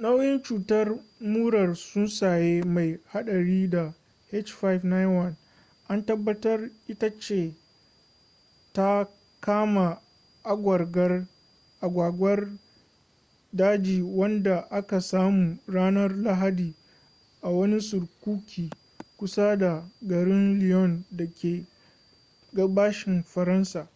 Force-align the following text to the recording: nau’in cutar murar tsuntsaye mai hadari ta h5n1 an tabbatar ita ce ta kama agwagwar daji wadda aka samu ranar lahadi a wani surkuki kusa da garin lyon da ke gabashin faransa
nau’in 0.00 0.36
cutar 0.44 0.86
murar 1.32 1.70
tsuntsaye 1.76 2.62
mai 2.74 2.90
hadari 3.12 3.70
ta 3.70 3.84
h5n1 4.32 5.32
an 5.90 6.04
tabbatar 6.08 6.60
ita 6.92 7.08
ce 7.20 7.54
ta 8.72 8.90
kama 9.40 10.00
agwagwar 11.80 12.58
daji 13.52 14.02
wadda 14.02 14.68
aka 14.70 15.00
samu 15.00 15.58
ranar 15.66 16.12
lahadi 16.16 16.74
a 17.40 17.50
wani 17.50 17.80
surkuki 17.80 18.70
kusa 19.16 19.56
da 19.58 19.90
garin 20.02 20.58
lyon 20.60 21.04
da 21.10 21.26
ke 21.26 21.66
gabashin 22.52 23.22
faransa 23.24 23.88